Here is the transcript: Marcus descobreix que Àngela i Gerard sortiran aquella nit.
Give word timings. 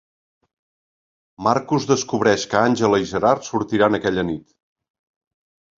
Marcus 1.49 1.85
descobreix 1.93 2.47
que 2.55 2.61
Àngela 2.71 3.01
i 3.05 3.09
Gerard 3.13 3.49
sortiran 3.51 4.01
aquella 4.01 4.27
nit. 4.33 4.53